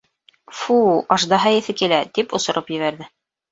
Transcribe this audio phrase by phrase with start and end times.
[0.61, 3.11] Фуу, аждаһа еҫе килә, тип осороп ебәрҙе.